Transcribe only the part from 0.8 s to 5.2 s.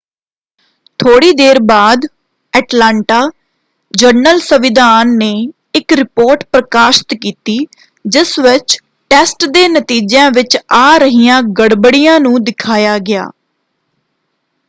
ਥੋੜ੍ਹੀ ਦੇਰ ਬਾਅਦ ਐਟਲਾਂਟਾ ਜਰਨਲ-ਸੰਵਿਧਾਨ